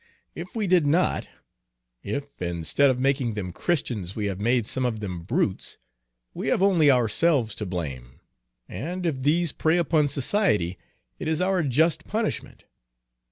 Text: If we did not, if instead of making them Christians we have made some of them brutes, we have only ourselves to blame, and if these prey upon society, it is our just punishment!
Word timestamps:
If 0.33 0.55
we 0.55 0.65
did 0.65 0.87
not, 0.87 1.27
if 2.01 2.41
instead 2.41 2.89
of 2.89 2.99
making 2.99 3.35
them 3.35 3.51
Christians 3.53 4.15
we 4.15 4.25
have 4.25 4.39
made 4.41 4.65
some 4.65 4.83
of 4.83 4.99
them 4.99 5.19
brutes, 5.21 5.77
we 6.33 6.47
have 6.47 6.63
only 6.63 6.89
ourselves 6.89 7.53
to 7.53 7.67
blame, 7.67 8.19
and 8.67 9.05
if 9.05 9.21
these 9.21 9.51
prey 9.51 9.77
upon 9.77 10.07
society, 10.07 10.79
it 11.19 11.27
is 11.27 11.39
our 11.39 11.61
just 11.61 12.05
punishment! 12.05 12.63